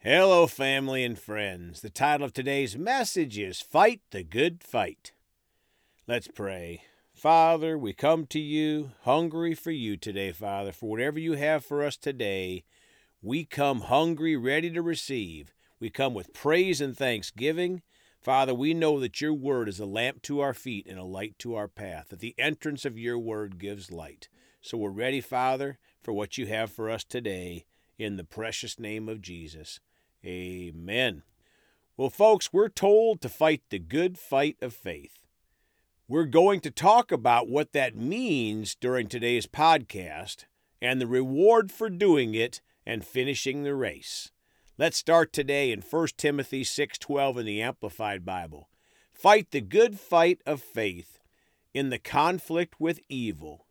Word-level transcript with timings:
Hello, 0.00 0.46
family 0.46 1.02
and 1.02 1.18
friends. 1.18 1.80
The 1.80 1.90
title 1.90 2.24
of 2.24 2.32
today's 2.32 2.78
message 2.78 3.36
is 3.36 3.60
Fight 3.60 4.00
the 4.12 4.22
Good 4.22 4.62
Fight. 4.62 5.10
Let's 6.06 6.28
pray. 6.28 6.82
Father, 7.12 7.76
we 7.76 7.94
come 7.94 8.24
to 8.26 8.38
you 8.38 8.92
hungry 9.02 9.56
for 9.56 9.72
you 9.72 9.96
today, 9.96 10.30
Father, 10.30 10.70
for 10.70 10.88
whatever 10.88 11.18
you 11.18 11.32
have 11.32 11.64
for 11.64 11.82
us 11.82 11.96
today. 11.96 12.62
We 13.20 13.44
come 13.44 13.80
hungry, 13.80 14.36
ready 14.36 14.70
to 14.70 14.82
receive. 14.82 15.52
We 15.80 15.90
come 15.90 16.14
with 16.14 16.32
praise 16.32 16.80
and 16.80 16.96
thanksgiving. 16.96 17.82
Father, 18.20 18.54
we 18.54 18.74
know 18.74 19.00
that 19.00 19.20
your 19.20 19.34
word 19.34 19.68
is 19.68 19.80
a 19.80 19.84
lamp 19.84 20.22
to 20.22 20.38
our 20.38 20.54
feet 20.54 20.86
and 20.88 21.00
a 21.00 21.04
light 21.04 21.36
to 21.40 21.56
our 21.56 21.66
path, 21.66 22.10
that 22.10 22.20
the 22.20 22.36
entrance 22.38 22.84
of 22.84 22.96
your 22.96 23.18
word 23.18 23.58
gives 23.58 23.90
light. 23.90 24.28
So 24.62 24.78
we're 24.78 24.90
ready, 24.90 25.20
Father, 25.20 25.80
for 26.00 26.12
what 26.12 26.38
you 26.38 26.46
have 26.46 26.70
for 26.70 26.88
us 26.88 27.02
today 27.02 27.66
in 27.98 28.16
the 28.16 28.22
precious 28.22 28.78
name 28.78 29.08
of 29.08 29.20
Jesus. 29.20 29.80
Amen. 30.28 31.22
Well, 31.96 32.10
folks, 32.10 32.52
we're 32.52 32.68
told 32.68 33.22
to 33.22 33.30
fight 33.30 33.62
the 33.70 33.78
good 33.78 34.18
fight 34.18 34.58
of 34.60 34.74
faith. 34.74 35.26
We're 36.06 36.26
going 36.26 36.60
to 36.60 36.70
talk 36.70 37.10
about 37.10 37.48
what 37.48 37.72
that 37.72 37.96
means 37.96 38.74
during 38.74 39.08
today's 39.08 39.46
podcast 39.46 40.44
and 40.82 41.00
the 41.00 41.06
reward 41.06 41.72
for 41.72 41.88
doing 41.88 42.34
it 42.34 42.60
and 42.84 43.04
finishing 43.04 43.62
the 43.62 43.74
race. 43.74 44.30
Let's 44.76 44.98
start 44.98 45.32
today 45.32 45.72
in 45.72 45.80
1 45.80 46.08
Timothy 46.18 46.62
6:12 46.62 47.38
in 47.38 47.46
the 47.46 47.62
Amplified 47.62 48.26
Bible. 48.26 48.68
Fight 49.14 49.50
the 49.50 49.62
good 49.62 49.98
fight 49.98 50.42
of 50.44 50.60
faith 50.60 51.18
in 51.72 51.88
the 51.88 51.98
conflict 51.98 52.78
with 52.78 53.00
evil. 53.08 53.66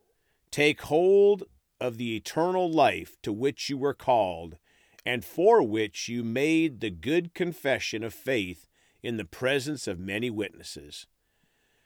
Take 0.50 0.82
hold 0.82 1.44
of 1.80 1.98
the 1.98 2.16
eternal 2.16 2.68
life 2.68 3.16
to 3.22 3.32
which 3.32 3.70
you 3.70 3.78
were 3.78 3.94
called 3.94 4.58
and 5.08 5.24
for 5.24 5.62
which 5.62 6.10
you 6.10 6.22
made 6.22 6.80
the 6.80 6.90
good 6.90 7.32
confession 7.32 8.04
of 8.04 8.12
faith 8.12 8.68
in 9.02 9.16
the 9.16 9.24
presence 9.24 9.86
of 9.86 9.98
many 9.98 10.28
witnesses. 10.28 11.06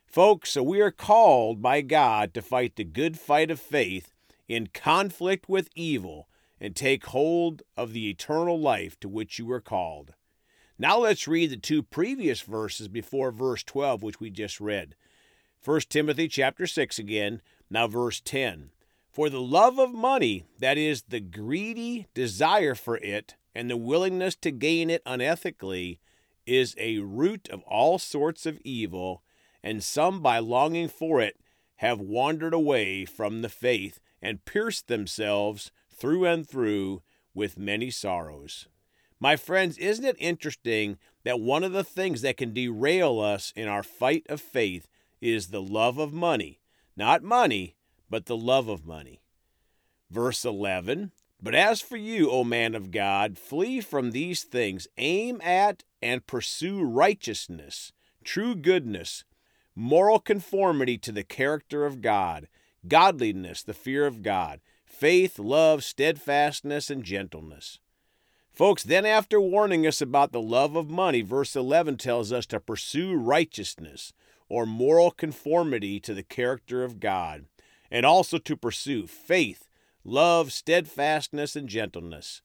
Folks, 0.04 0.50
so 0.50 0.62
we 0.64 0.80
are 0.80 0.90
called 0.90 1.62
by 1.62 1.82
God 1.82 2.34
to 2.34 2.42
fight 2.42 2.74
the 2.74 2.82
good 2.82 3.16
fight 3.16 3.48
of 3.48 3.60
faith 3.60 4.12
in 4.48 4.66
conflict 4.66 5.48
with 5.48 5.70
evil 5.76 6.26
and 6.60 6.74
take 6.74 7.06
hold 7.06 7.62
of 7.76 7.92
the 7.92 8.10
eternal 8.10 8.58
life 8.58 8.98
to 8.98 9.08
which 9.08 9.38
you 9.38 9.46
were 9.46 9.60
called. 9.60 10.14
Now 10.76 10.98
let's 10.98 11.28
read 11.28 11.50
the 11.50 11.56
two 11.56 11.84
previous 11.84 12.40
verses 12.40 12.88
before 12.88 13.30
verse 13.30 13.62
12 13.62 14.02
which 14.02 14.18
we 14.18 14.30
just 14.30 14.60
read. 14.60 14.96
1 15.64 15.82
Timothy 15.88 16.26
chapter 16.26 16.66
6 16.66 16.98
again, 16.98 17.40
now 17.70 17.86
verse 17.86 18.20
10. 18.20 18.70
For 19.12 19.28
the 19.28 19.42
love 19.42 19.78
of 19.78 19.92
money, 19.92 20.44
that 20.58 20.78
is, 20.78 21.02
the 21.02 21.20
greedy 21.20 22.06
desire 22.14 22.74
for 22.74 22.96
it 22.96 23.34
and 23.54 23.68
the 23.68 23.76
willingness 23.76 24.34
to 24.36 24.50
gain 24.50 24.88
it 24.88 25.04
unethically, 25.04 25.98
is 26.46 26.74
a 26.78 26.98
root 27.00 27.46
of 27.50 27.62
all 27.64 27.98
sorts 27.98 28.46
of 28.46 28.58
evil, 28.64 29.22
and 29.62 29.84
some 29.84 30.22
by 30.22 30.38
longing 30.38 30.88
for 30.88 31.20
it 31.20 31.38
have 31.76 32.00
wandered 32.00 32.54
away 32.54 33.04
from 33.04 33.42
the 33.42 33.50
faith 33.50 34.00
and 34.22 34.46
pierced 34.46 34.88
themselves 34.88 35.70
through 35.90 36.24
and 36.24 36.48
through 36.48 37.02
with 37.34 37.58
many 37.58 37.90
sorrows. 37.90 38.66
My 39.20 39.36
friends, 39.36 39.76
isn't 39.76 40.06
it 40.06 40.16
interesting 40.18 40.96
that 41.22 41.38
one 41.38 41.62
of 41.62 41.72
the 41.72 41.84
things 41.84 42.22
that 42.22 42.38
can 42.38 42.54
derail 42.54 43.20
us 43.20 43.52
in 43.54 43.68
our 43.68 43.82
fight 43.82 44.24
of 44.30 44.40
faith 44.40 44.88
is 45.20 45.48
the 45.48 45.62
love 45.62 45.98
of 45.98 46.14
money? 46.14 46.60
Not 46.96 47.22
money, 47.22 47.76
but 48.12 48.26
the 48.26 48.36
love 48.36 48.68
of 48.68 48.84
money. 48.84 49.22
Verse 50.10 50.44
11 50.44 51.12
But 51.42 51.54
as 51.54 51.80
for 51.80 51.96
you, 51.96 52.30
O 52.30 52.44
man 52.44 52.74
of 52.74 52.90
God, 52.90 53.38
flee 53.38 53.80
from 53.80 54.10
these 54.10 54.42
things, 54.42 54.86
aim 54.98 55.40
at 55.40 55.82
and 56.02 56.26
pursue 56.26 56.82
righteousness, 56.84 57.90
true 58.22 58.54
goodness, 58.54 59.24
moral 59.74 60.18
conformity 60.18 60.98
to 60.98 61.10
the 61.10 61.24
character 61.24 61.86
of 61.86 62.02
God, 62.02 62.48
godliness, 62.86 63.62
the 63.62 63.72
fear 63.72 64.06
of 64.06 64.22
God, 64.22 64.60
faith, 64.84 65.38
love, 65.38 65.82
steadfastness, 65.82 66.90
and 66.90 67.04
gentleness. 67.04 67.78
Folks, 68.52 68.82
then 68.82 69.06
after 69.06 69.40
warning 69.40 69.86
us 69.86 70.02
about 70.02 70.32
the 70.32 70.42
love 70.42 70.76
of 70.76 70.90
money, 70.90 71.22
verse 71.22 71.56
11 71.56 71.96
tells 71.96 72.30
us 72.30 72.44
to 72.44 72.60
pursue 72.60 73.14
righteousness 73.14 74.12
or 74.50 74.66
moral 74.66 75.10
conformity 75.10 75.98
to 75.98 76.12
the 76.12 76.22
character 76.22 76.84
of 76.84 77.00
God 77.00 77.46
and 77.92 78.06
also 78.06 78.38
to 78.38 78.56
pursue 78.56 79.06
faith, 79.06 79.68
love, 80.02 80.50
steadfastness, 80.50 81.54
and 81.54 81.68
gentleness. 81.68 82.40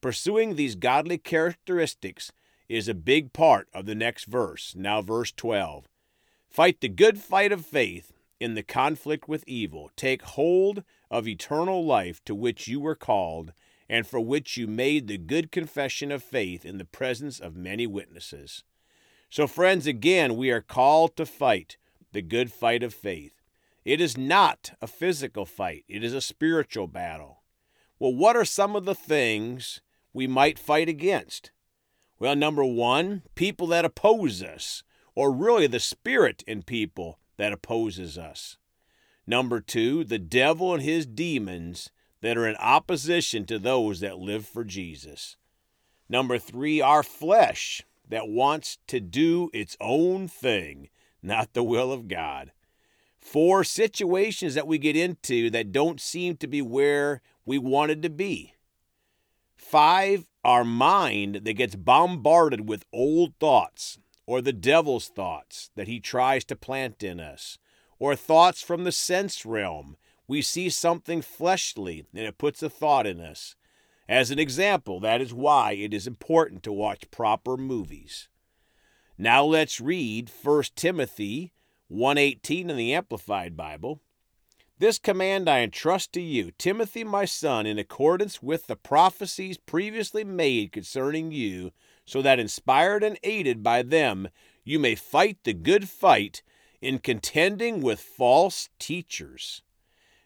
Pursuing 0.00 0.56
these 0.56 0.74
godly 0.74 1.16
characteristics 1.16 2.32
is 2.68 2.88
a 2.88 2.94
big 2.94 3.32
part 3.32 3.68
of 3.72 3.86
the 3.86 3.94
next 3.94 4.24
verse, 4.24 4.74
now 4.76 5.00
verse 5.00 5.30
12. 5.32 5.88
Fight 6.48 6.80
the 6.80 6.88
good 6.88 7.18
fight 7.18 7.52
of 7.52 7.64
faith 7.64 8.12
in 8.40 8.54
the 8.54 8.64
conflict 8.64 9.28
with 9.28 9.44
evil. 9.46 9.90
Take 9.94 10.22
hold 10.22 10.82
of 11.08 11.28
eternal 11.28 11.84
life 11.84 12.20
to 12.24 12.34
which 12.34 12.66
you 12.66 12.80
were 12.80 12.96
called 12.96 13.52
and 13.88 14.06
for 14.06 14.20
which 14.20 14.56
you 14.56 14.66
made 14.66 15.06
the 15.06 15.18
good 15.18 15.52
confession 15.52 16.10
of 16.10 16.22
faith 16.22 16.64
in 16.64 16.78
the 16.78 16.84
presence 16.84 17.38
of 17.38 17.56
many 17.56 17.86
witnesses. 17.86 18.64
So, 19.28 19.46
friends, 19.46 19.86
again, 19.86 20.36
we 20.36 20.50
are 20.50 20.60
called 20.60 21.16
to 21.16 21.26
fight 21.26 21.76
the 22.12 22.22
good 22.22 22.52
fight 22.52 22.82
of 22.82 22.92
faith. 22.94 23.39
It 23.84 24.00
is 24.00 24.16
not 24.16 24.72
a 24.82 24.86
physical 24.86 25.46
fight, 25.46 25.84
it 25.88 26.04
is 26.04 26.12
a 26.12 26.20
spiritual 26.20 26.86
battle. 26.86 27.42
Well, 27.98 28.14
what 28.14 28.36
are 28.36 28.44
some 28.44 28.76
of 28.76 28.84
the 28.84 28.94
things 28.94 29.80
we 30.12 30.26
might 30.26 30.58
fight 30.58 30.88
against? 30.88 31.50
Well, 32.18 32.36
number 32.36 32.64
one, 32.64 33.22
people 33.34 33.66
that 33.68 33.86
oppose 33.86 34.42
us, 34.42 34.82
or 35.14 35.32
really 35.32 35.66
the 35.66 35.80
spirit 35.80 36.44
in 36.46 36.62
people 36.62 37.18
that 37.38 37.52
opposes 37.52 38.18
us. 38.18 38.58
Number 39.26 39.60
two, 39.60 40.04
the 40.04 40.18
devil 40.18 40.74
and 40.74 40.82
his 40.82 41.06
demons 41.06 41.90
that 42.20 42.36
are 42.36 42.46
in 42.46 42.56
opposition 42.56 43.46
to 43.46 43.58
those 43.58 44.00
that 44.00 44.18
live 44.18 44.46
for 44.46 44.64
Jesus. 44.64 45.36
Number 46.06 46.38
three, 46.38 46.82
our 46.82 47.02
flesh 47.02 47.82
that 48.06 48.28
wants 48.28 48.76
to 48.88 49.00
do 49.00 49.48
its 49.54 49.76
own 49.80 50.28
thing, 50.28 50.90
not 51.22 51.54
the 51.54 51.64
will 51.64 51.92
of 51.92 52.08
God 52.08 52.52
for 53.20 53.62
situations 53.64 54.54
that 54.54 54.66
we 54.66 54.78
get 54.78 54.96
into 54.96 55.50
that 55.50 55.72
don't 55.72 56.00
seem 56.00 56.36
to 56.36 56.46
be 56.46 56.62
where 56.62 57.20
we 57.44 57.58
wanted 57.58 58.02
to 58.02 58.10
be. 58.10 58.54
Five, 59.56 60.26
our 60.42 60.64
mind 60.64 61.42
that 61.44 61.52
gets 61.52 61.76
bombarded 61.76 62.68
with 62.68 62.84
old 62.92 63.34
thoughts 63.38 63.98
or 64.30 64.40
the 64.40 64.52
devil's 64.52 65.08
thoughts 65.08 65.70
that 65.74 65.88
he 65.88 65.98
tries 65.98 66.44
to 66.44 66.54
plant 66.54 67.02
in 67.02 67.18
us, 67.18 67.58
or 67.98 68.14
thoughts 68.14 68.62
from 68.62 68.84
the 68.84 68.92
sense 68.92 69.44
realm. 69.44 69.96
We 70.28 70.40
see 70.40 70.70
something 70.70 71.20
fleshly 71.20 72.06
and 72.14 72.24
it 72.24 72.38
puts 72.38 72.62
a 72.62 72.70
thought 72.70 73.08
in 73.08 73.18
us. 73.18 73.56
As 74.08 74.30
an 74.30 74.38
example, 74.38 75.00
that 75.00 75.20
is 75.20 75.34
why 75.34 75.72
it 75.72 75.92
is 75.92 76.06
important 76.06 76.62
to 76.62 76.72
watch 76.72 77.10
proper 77.10 77.56
movies. 77.56 78.28
Now 79.18 79.44
let's 79.44 79.80
read 79.80 80.30
1 80.42 80.62
Timothy 80.76 81.52
118 81.90 82.70
in 82.70 82.76
the 82.76 82.94
Amplified 82.94 83.56
Bible. 83.56 84.00
This 84.78 84.96
command 84.98 85.48
I 85.50 85.60
entrust 85.60 86.12
to 86.12 86.20
you, 86.20 86.52
Timothy, 86.56 87.02
my 87.02 87.24
son, 87.24 87.66
in 87.66 87.80
accordance 87.80 88.40
with 88.40 88.68
the 88.68 88.76
prophecies 88.76 89.58
previously 89.58 90.22
made 90.22 90.70
concerning 90.70 91.32
you, 91.32 91.72
so 92.04 92.22
that 92.22 92.38
inspired 92.38 93.02
and 93.02 93.18
aided 93.24 93.64
by 93.64 93.82
them, 93.82 94.28
you 94.62 94.78
may 94.78 94.94
fight 94.94 95.38
the 95.42 95.52
good 95.52 95.88
fight 95.88 96.42
in 96.80 97.00
contending 97.00 97.82
with 97.82 98.00
false 98.00 98.68
teachers. 98.78 99.62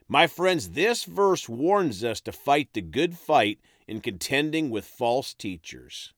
My 0.07 0.27
friends, 0.27 0.69
this 0.69 1.03
verse 1.03 1.49
warns 1.49 2.03
us 2.03 2.21
to 2.21 2.31
fight 2.31 2.69
the 2.73 2.81
good 2.81 3.17
fight 3.17 3.59
in 3.87 4.01
contending 4.01 4.69
with 4.69 4.85
false 4.85 5.33
teachers. 5.33 6.13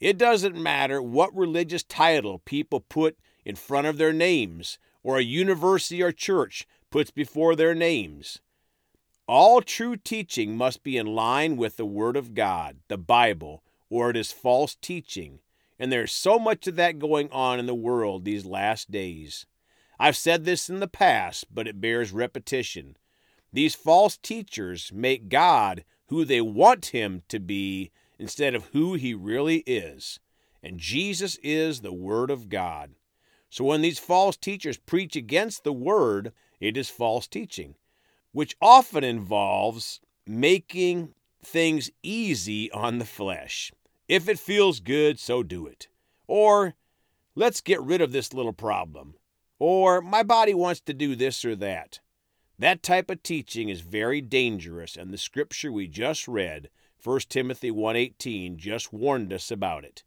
It 0.00 0.18
doesn't 0.18 0.54
matter 0.54 1.00
what 1.00 1.34
religious 1.34 1.82
title 1.82 2.40
people 2.40 2.80
put 2.80 3.16
in 3.46 3.54
front 3.54 3.86
of 3.86 3.96
their 3.96 4.12
names, 4.12 4.76
or 5.04 5.16
a 5.16 5.22
university 5.22 6.02
or 6.02 6.10
church 6.10 6.66
puts 6.90 7.12
before 7.12 7.54
their 7.54 7.76
names. 7.76 8.40
All 9.28 9.62
true 9.62 9.96
teaching 9.96 10.56
must 10.56 10.82
be 10.82 10.96
in 10.96 11.06
line 11.06 11.56
with 11.56 11.76
the 11.76 11.86
Word 11.86 12.16
of 12.16 12.34
God, 12.34 12.78
the 12.88 12.98
Bible, 12.98 13.62
or 13.88 14.10
it 14.10 14.16
is 14.16 14.32
false 14.32 14.74
teaching. 14.74 15.38
And 15.78 15.92
there's 15.92 16.10
so 16.10 16.40
much 16.40 16.66
of 16.66 16.74
that 16.76 16.98
going 16.98 17.30
on 17.30 17.60
in 17.60 17.66
the 17.66 17.74
world 17.74 18.24
these 18.24 18.44
last 18.44 18.90
days. 18.90 19.46
I've 19.98 20.16
said 20.16 20.44
this 20.44 20.68
in 20.68 20.80
the 20.80 20.88
past, 20.88 21.46
but 21.54 21.68
it 21.68 21.80
bears 21.80 22.10
repetition. 22.10 22.96
These 23.52 23.76
false 23.76 24.16
teachers 24.16 24.90
make 24.92 25.28
God 25.28 25.84
who 26.08 26.24
they 26.24 26.40
want 26.40 26.86
him 26.86 27.22
to 27.28 27.38
be 27.38 27.92
instead 28.18 28.56
of 28.56 28.66
who 28.72 28.94
he 28.94 29.14
really 29.14 29.58
is. 29.66 30.18
And 30.64 30.80
Jesus 30.80 31.38
is 31.44 31.80
the 31.80 31.92
Word 31.92 32.30
of 32.30 32.48
God. 32.48 32.90
So 33.50 33.64
when 33.64 33.82
these 33.82 33.98
false 33.98 34.36
teachers 34.36 34.76
preach 34.76 35.16
against 35.16 35.64
the 35.64 35.72
word, 35.72 36.32
it 36.60 36.76
is 36.76 36.90
false 36.90 37.26
teaching, 37.26 37.76
which 38.32 38.56
often 38.60 39.04
involves 39.04 40.00
making 40.26 41.14
things 41.44 41.90
easy 42.02 42.70
on 42.72 42.98
the 42.98 43.04
flesh. 43.04 43.72
If 44.08 44.28
it 44.28 44.38
feels 44.38 44.80
good, 44.80 45.18
so 45.18 45.42
do 45.42 45.66
it. 45.66 45.88
Or, 46.26 46.74
let's 47.34 47.60
get 47.60 47.80
rid 47.80 48.00
of 48.00 48.12
this 48.12 48.34
little 48.34 48.52
problem. 48.52 49.14
Or, 49.58 50.00
my 50.00 50.22
body 50.22 50.54
wants 50.54 50.80
to 50.82 50.92
do 50.92 51.14
this 51.14 51.44
or 51.44 51.56
that. 51.56 52.00
That 52.58 52.82
type 52.82 53.10
of 53.10 53.22
teaching 53.22 53.68
is 53.68 53.80
very 53.80 54.20
dangerous, 54.20 54.96
and 54.96 55.12
the 55.12 55.18
scripture 55.18 55.70
we 55.70 55.86
just 55.88 56.26
read, 56.26 56.70
1 57.02 57.20
Timothy 57.28 57.70
1:18, 57.70 58.56
just 58.56 58.92
warned 58.92 59.32
us 59.32 59.50
about 59.50 59.84
it. 59.84 60.02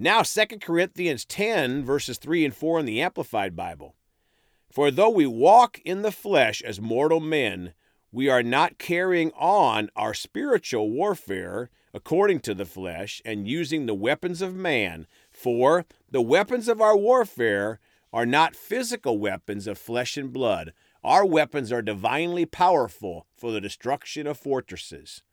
Now 0.00 0.22
2 0.22 0.60
Corinthians 0.60 1.24
10 1.24 1.84
verses 1.84 2.18
3 2.18 2.44
and 2.44 2.54
4 2.54 2.78
in 2.78 2.86
the 2.86 3.02
Amplified 3.02 3.56
Bible. 3.56 3.96
For 4.70 4.92
though 4.92 5.10
we 5.10 5.26
walk 5.26 5.80
in 5.84 6.02
the 6.02 6.12
flesh 6.12 6.62
as 6.62 6.80
mortal 6.80 7.18
men, 7.18 7.72
we 8.12 8.28
are 8.28 8.44
not 8.44 8.78
carrying 8.78 9.32
on 9.32 9.90
our 9.96 10.14
spiritual 10.14 10.92
warfare 10.92 11.68
according 11.92 12.38
to 12.40 12.54
the 12.54 12.64
flesh 12.64 13.20
and 13.24 13.48
using 13.48 13.86
the 13.86 13.94
weapons 13.94 14.40
of 14.40 14.54
man, 14.54 15.08
for 15.32 15.84
the 16.08 16.22
weapons 16.22 16.68
of 16.68 16.80
our 16.80 16.96
warfare 16.96 17.80
are 18.12 18.26
not 18.26 18.54
physical 18.54 19.18
weapons 19.18 19.66
of 19.66 19.78
flesh 19.78 20.16
and 20.16 20.32
blood. 20.32 20.72
Our 21.02 21.26
weapons 21.26 21.72
are 21.72 21.82
divinely 21.82 22.46
powerful 22.46 23.26
for 23.34 23.50
the 23.50 23.60
destruction 23.60 24.28
of 24.28 24.38
fortresses. 24.38 25.24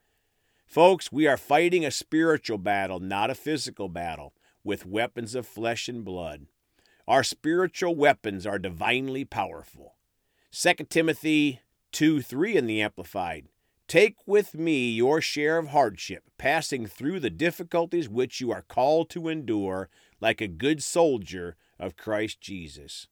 Folks, 0.65 1.11
we 1.11 1.27
are 1.27 1.37
fighting 1.37 1.85
a 1.85 1.91
spiritual 1.91 2.57
battle, 2.57 2.99
not 2.99 3.29
a 3.29 3.35
physical 3.35 3.89
battle, 3.89 4.33
with 4.65 4.85
weapons 4.85 5.35
of 5.35 5.47
flesh 5.47 5.87
and 5.87 6.03
blood. 6.03 6.47
Our 7.07 7.23
spiritual 7.23 7.95
weapons 7.95 8.45
are 8.45 8.59
divinely 8.59 9.23
powerful. 9.23 9.95
2 10.51 10.73
Timothy 10.89 11.61
2 11.91 12.21
3 12.21 12.57
in 12.57 12.65
the 12.65 12.81
Amplified. 12.81 13.47
Take 13.87 14.17
with 14.25 14.55
me 14.55 14.89
your 14.89 15.21
share 15.21 15.59
of 15.59 15.67
hardship, 15.67 16.23
passing 16.39 16.87
through 16.87 17.19
the 17.19 17.29
difficulties 17.29 18.09
which 18.09 18.41
you 18.41 18.51
are 18.51 18.63
called 18.63 19.09
to 19.11 19.29
endure 19.29 19.89
like 20.19 20.41
a 20.41 20.47
good 20.47 20.81
soldier 20.81 21.55
of 21.79 21.95
Christ 21.95 22.41
Jesus. 22.41 23.07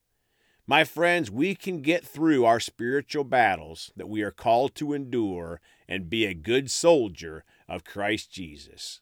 My 0.66 0.82
friends, 0.82 1.30
we 1.30 1.54
can 1.54 1.82
get 1.82 2.04
through 2.04 2.44
our 2.44 2.58
spiritual 2.58 3.24
battles 3.24 3.92
that 3.96 4.08
we 4.08 4.22
are 4.22 4.30
called 4.30 4.74
to 4.76 4.94
endure 4.94 5.60
and 5.86 6.10
be 6.10 6.24
a 6.24 6.34
good 6.34 6.70
soldier 6.70 7.44
of 7.68 7.84
Christ 7.84 8.32
Jesus. 8.32 9.00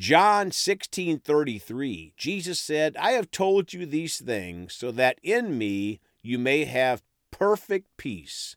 John 0.00 0.50
16:33 0.50 2.14
Jesus 2.16 2.58
said, 2.58 2.96
"I 2.96 3.10
have 3.10 3.30
told 3.30 3.74
you 3.74 3.84
these 3.84 4.18
things 4.18 4.72
so 4.72 4.90
that 4.92 5.20
in 5.22 5.58
me 5.58 6.00
you 6.22 6.38
may 6.38 6.64
have 6.64 7.02
perfect 7.30 7.98
peace. 7.98 8.56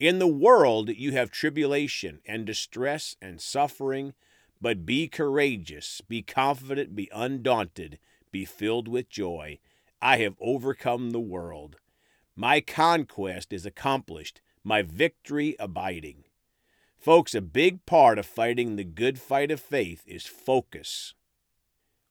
In 0.00 0.18
the 0.18 0.26
world 0.26 0.88
you 0.88 1.12
have 1.12 1.30
tribulation 1.30 2.20
and 2.26 2.44
distress 2.44 3.14
and 3.22 3.40
suffering, 3.40 4.14
but 4.60 4.84
be 4.84 5.06
courageous, 5.06 6.00
be 6.00 6.22
confident, 6.22 6.96
be 6.96 7.08
undaunted, 7.12 8.00
be 8.32 8.44
filled 8.44 8.88
with 8.88 9.08
joy. 9.08 9.60
I 10.02 10.16
have 10.16 10.34
overcome 10.40 11.12
the 11.12 11.20
world. 11.20 11.76
My 12.34 12.60
conquest 12.60 13.52
is 13.52 13.64
accomplished, 13.64 14.40
my 14.64 14.82
victory 14.82 15.54
abiding. 15.60 16.24
Folks, 17.00 17.34
a 17.34 17.40
big 17.40 17.84
part 17.86 18.18
of 18.18 18.26
fighting 18.26 18.76
the 18.76 18.84
good 18.84 19.18
fight 19.18 19.50
of 19.50 19.60
faith 19.60 20.04
is 20.06 20.26
focus. 20.26 21.14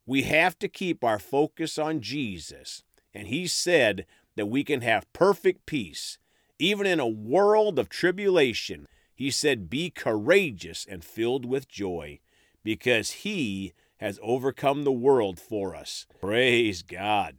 We 0.06 0.24
have 0.24 0.58
to 0.60 0.68
keep 0.68 1.04
our 1.04 1.20
focus 1.20 1.78
on 1.78 2.02
Jesus, 2.02 2.84
and 3.14 3.28
He 3.28 3.48
said 3.48 4.06
that 4.36 4.48
we 4.48 4.64
can 4.64 4.82
have 4.82 5.12
perfect 5.14 5.66
peace 5.66 6.18
even 6.60 6.86
in 6.86 7.00
a 7.00 7.08
world 7.08 7.80
of 7.80 7.88
tribulation, 7.88 8.88
he 9.16 9.32
said, 9.32 9.70
Be 9.70 9.90
courageous 9.90 10.86
and 10.88 11.04
filled 11.04 11.46
with 11.46 11.70
joy, 11.70 12.20
because 12.64 13.12
he 13.12 13.74
has 13.98 14.20
overcome 14.22 14.84
the 14.84 14.92
world 14.92 15.40
for 15.40 15.74
us. 15.74 16.06
Praise 16.20 16.84
God. 16.84 17.38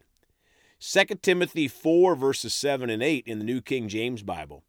2 0.81 1.05
Timothy 1.21 1.69
4, 1.69 2.17
verses 2.17 2.55
7 2.55 2.89
and 2.89 3.03
8 3.03 3.27
in 3.27 3.39
the 3.39 3.45
New 3.45 3.61
King 3.61 3.89
James 3.89 4.23
Bible. 4.23 4.65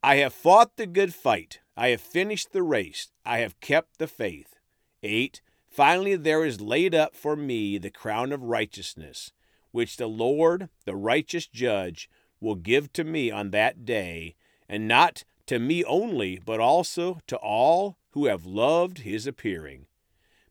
I 0.00 0.16
have 0.16 0.32
fought 0.32 0.76
the 0.76 0.86
good 0.86 1.12
fight. 1.12 1.58
I 1.78 1.90
have 1.90 2.00
finished 2.00 2.50
the 2.50 2.64
race. 2.64 3.12
I 3.24 3.38
have 3.38 3.60
kept 3.60 3.98
the 3.98 4.08
faith. 4.08 4.56
8. 5.04 5.40
Finally, 5.70 6.16
there 6.16 6.44
is 6.44 6.60
laid 6.60 6.92
up 6.92 7.14
for 7.14 7.36
me 7.36 7.78
the 7.78 7.88
crown 7.88 8.32
of 8.32 8.42
righteousness, 8.42 9.30
which 9.70 9.96
the 9.96 10.08
Lord, 10.08 10.70
the 10.86 10.96
righteous 10.96 11.46
judge, 11.46 12.10
will 12.40 12.56
give 12.56 12.92
to 12.94 13.04
me 13.04 13.30
on 13.30 13.52
that 13.52 13.84
day, 13.84 14.34
and 14.68 14.88
not 14.88 15.22
to 15.46 15.60
me 15.60 15.84
only, 15.84 16.40
but 16.44 16.58
also 16.58 17.20
to 17.28 17.36
all 17.36 17.96
who 18.10 18.26
have 18.26 18.44
loved 18.44 18.98
his 18.98 19.28
appearing. 19.28 19.86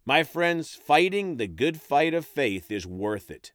My 0.06 0.24
friends, 0.24 0.75
fighting 0.75 1.35
the 1.35 1.47
good 1.47 1.81
fight 1.81 2.13
of 2.13 2.25
faith 2.25 2.71
is 2.71 2.88
worth 2.88 3.29
it. 3.29 3.51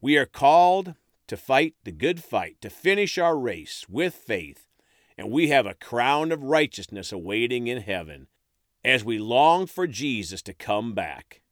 We 0.00 0.16
are 0.16 0.24
called 0.24 0.94
to 1.26 1.36
fight 1.36 1.74
the 1.84 1.92
good 1.92 2.24
fight, 2.24 2.56
to 2.62 2.70
finish 2.70 3.18
our 3.18 3.38
race 3.38 3.84
with 3.86 4.14
faith, 4.14 4.66
and 5.16 5.30
we 5.30 5.48
have 5.48 5.66
a 5.66 5.74
crown 5.74 6.32
of 6.32 6.42
righteousness 6.42 7.12
awaiting 7.12 7.66
in 7.66 7.82
heaven 7.82 8.28
as 8.84 9.04
we 9.04 9.18
long 9.18 9.66
for 9.66 9.86
Jesus 9.86 10.42
to 10.42 10.54
come 10.54 10.94
back. 10.94 11.42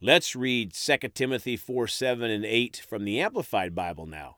Let's 0.00 0.36
read 0.36 0.74
2 0.74 0.96
Timothy 1.14 1.56
4 1.56 1.88
7 1.88 2.30
and 2.30 2.44
8 2.44 2.84
from 2.88 3.04
the 3.04 3.20
Amplified 3.20 3.74
Bible 3.74 4.06
now. 4.06 4.36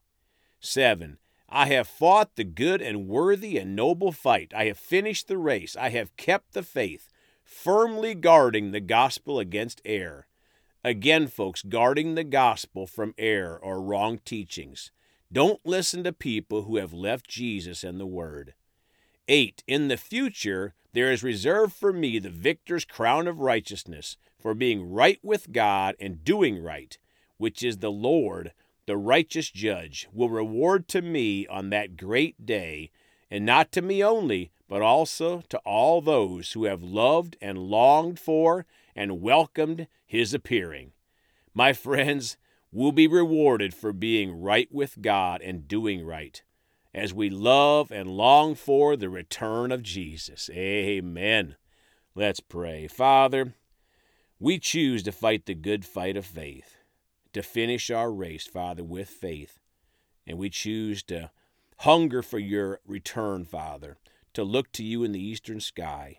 7. 0.60 1.18
I 1.48 1.66
have 1.66 1.88
fought 1.88 2.36
the 2.36 2.44
good 2.44 2.80
and 2.80 3.08
worthy 3.08 3.58
and 3.58 3.74
noble 3.74 4.12
fight. 4.12 4.52
I 4.56 4.66
have 4.66 4.78
finished 4.78 5.26
the 5.26 5.36
race. 5.36 5.76
I 5.76 5.90
have 5.90 6.16
kept 6.16 6.52
the 6.52 6.62
faith, 6.62 7.08
firmly 7.42 8.14
guarding 8.14 8.70
the 8.70 8.80
gospel 8.80 9.38
against 9.38 9.82
error. 9.84 10.28
Again, 10.84 11.26
folks, 11.26 11.62
guarding 11.62 12.14
the 12.14 12.24
gospel 12.24 12.86
from 12.86 13.14
error 13.18 13.58
or 13.60 13.82
wrong 13.82 14.20
teachings. 14.24 14.92
Don't 15.32 15.60
listen 15.64 16.04
to 16.04 16.12
people 16.12 16.62
who 16.62 16.76
have 16.76 16.92
left 16.92 17.28
Jesus 17.28 17.84
and 17.84 18.00
the 18.00 18.06
Word. 18.06 18.54
8. 19.30 19.62
In 19.68 19.86
the 19.86 19.96
future, 19.96 20.74
there 20.92 21.12
is 21.12 21.22
reserved 21.22 21.72
for 21.72 21.92
me 21.92 22.18
the 22.18 22.30
victor's 22.30 22.84
crown 22.84 23.28
of 23.28 23.38
righteousness 23.38 24.16
for 24.36 24.54
being 24.54 24.90
right 24.90 25.20
with 25.22 25.52
God 25.52 25.94
and 26.00 26.24
doing 26.24 26.60
right, 26.60 26.98
which 27.36 27.62
is 27.62 27.78
the 27.78 27.92
Lord 27.92 28.52
the 28.86 28.96
righteous 28.96 29.48
judge, 29.48 30.08
will 30.12 30.30
reward 30.30 30.88
to 30.88 31.00
me 31.00 31.46
on 31.46 31.70
that 31.70 31.96
great 31.96 32.44
day, 32.44 32.90
and 33.30 33.46
not 33.46 33.70
to 33.70 33.80
me 33.80 34.02
only, 34.02 34.50
but 34.66 34.82
also 34.82 35.42
to 35.48 35.58
all 35.58 36.00
those 36.00 36.50
who 36.52 36.64
have 36.64 36.82
loved 36.82 37.36
and 37.40 37.56
longed 37.56 38.18
for 38.18 38.66
and 38.96 39.20
welcomed 39.20 39.86
his 40.04 40.34
appearing. 40.34 40.90
My 41.54 41.72
friends, 41.72 42.36
we'll 42.72 42.90
be 42.90 43.06
rewarded 43.06 43.74
for 43.74 43.92
being 43.92 44.32
right 44.32 44.68
with 44.72 45.00
God 45.00 45.40
and 45.40 45.68
doing 45.68 46.04
right 46.04 46.42
as 46.94 47.14
we 47.14 47.30
love 47.30 47.90
and 47.90 48.08
long 48.08 48.54
for 48.54 48.96
the 48.96 49.08
return 49.08 49.72
of 49.72 49.82
Jesus. 49.82 50.50
Amen. 50.50 51.56
Let's 52.14 52.40
pray. 52.40 52.88
Father, 52.88 53.54
we 54.38 54.58
choose 54.58 55.02
to 55.04 55.12
fight 55.12 55.46
the 55.46 55.54
good 55.54 55.84
fight 55.84 56.16
of 56.16 56.26
faith 56.26 56.76
to 57.32 57.42
finish 57.42 57.90
our 57.90 58.12
race, 58.12 58.46
Father, 58.46 58.82
with 58.82 59.08
faith. 59.08 59.60
And 60.26 60.38
we 60.38 60.50
choose 60.50 61.02
to 61.04 61.30
hunger 61.78 62.22
for 62.22 62.38
your 62.38 62.80
return, 62.86 63.44
Father, 63.44 63.96
to 64.34 64.44
look 64.44 64.72
to 64.72 64.84
you 64.84 65.04
in 65.04 65.12
the 65.12 65.22
eastern 65.22 65.60
sky, 65.60 66.18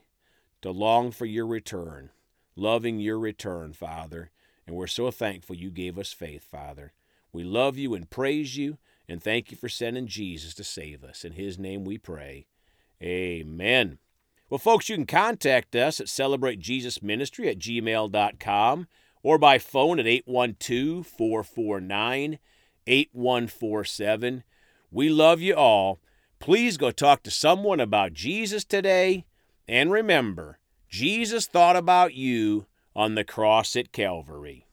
to 0.62 0.72
long 0.72 1.12
for 1.12 1.26
your 1.26 1.46
return, 1.46 2.12
loving 2.56 3.00
your 3.00 3.20
return, 3.20 3.74
Father. 3.74 4.32
And 4.66 4.76
we're 4.76 4.88
so 4.88 5.12
thankful 5.12 5.56
you 5.56 5.70
gave 5.70 5.98
us 5.98 6.14
faith, 6.14 6.44
Father. 6.44 6.94
We 7.34 7.44
love 7.44 7.78
you 7.78 7.94
and 7.94 8.10
praise 8.10 8.58
you 8.58 8.78
and 9.12 9.22
thank 9.22 9.52
you 9.52 9.58
for 9.58 9.68
sending 9.68 10.08
Jesus 10.08 10.54
to 10.54 10.64
save 10.64 11.04
us. 11.04 11.26
In 11.26 11.34
his 11.34 11.60
name 11.60 11.84
we 11.84 11.98
pray. 11.98 12.46
Amen. 13.04 14.00
Well, 14.50 14.58
folks, 14.58 14.88
you 14.88 14.96
can 14.96 15.06
contact 15.06 15.76
us 15.76 16.00
at 16.00 16.08
celebratejesusministry 16.08 17.52
at 17.52 17.60
gmail.com 17.60 18.88
or 19.22 19.38
by 19.38 19.60
phone 19.60 20.00
at 20.00 20.08
812 20.08 21.06
449 21.06 22.40
8147. 22.88 24.44
We 24.90 25.10
love 25.10 25.42
you 25.42 25.56
all. 25.56 26.00
Please 26.40 26.78
go 26.78 26.92
talk 26.92 27.22
to 27.24 27.32
someone 27.32 27.82
about 27.82 28.14
Jesus 28.14 28.64
today. 28.64 29.26
And 29.68 29.92
remember, 29.92 30.60
Jesus 30.88 31.48
thought 31.48 31.76
about 31.76 32.14
you 32.14 32.66
on 32.96 33.16
the 33.16 33.26
cross 33.26 33.76
at 33.76 33.92
Calvary. 33.92 34.68